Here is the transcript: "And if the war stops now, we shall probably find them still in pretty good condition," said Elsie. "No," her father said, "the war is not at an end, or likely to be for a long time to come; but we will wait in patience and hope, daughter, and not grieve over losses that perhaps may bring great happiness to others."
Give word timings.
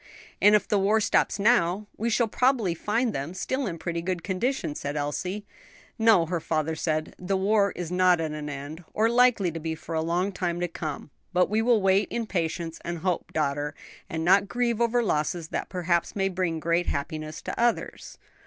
"And 0.41 0.55
if 0.55 0.67
the 0.67 0.79
war 0.79 0.99
stops 0.99 1.37
now, 1.37 1.85
we 1.95 2.09
shall 2.09 2.27
probably 2.27 2.73
find 2.73 3.13
them 3.13 3.35
still 3.35 3.67
in 3.67 3.77
pretty 3.77 4.01
good 4.01 4.23
condition," 4.23 4.73
said 4.73 4.95
Elsie. 4.97 5.45
"No," 5.99 6.25
her 6.25 6.39
father 6.39 6.73
said, 6.75 7.15
"the 7.19 7.37
war 7.37 7.71
is 7.75 7.91
not 7.91 8.19
at 8.19 8.31
an 8.31 8.49
end, 8.49 8.83
or 8.95 9.09
likely 9.09 9.51
to 9.51 9.59
be 9.59 9.75
for 9.75 9.93
a 9.93 10.01
long 10.01 10.31
time 10.31 10.59
to 10.59 10.67
come; 10.67 11.11
but 11.33 11.51
we 11.51 11.61
will 11.61 11.83
wait 11.83 12.07
in 12.09 12.25
patience 12.25 12.79
and 12.83 12.97
hope, 12.97 13.31
daughter, 13.31 13.75
and 14.09 14.25
not 14.25 14.47
grieve 14.47 14.81
over 14.81 15.03
losses 15.03 15.49
that 15.49 15.69
perhaps 15.69 16.15
may 16.15 16.29
bring 16.29 16.59
great 16.59 16.87
happiness 16.87 17.39
to 17.43 17.59
others." 17.59 18.17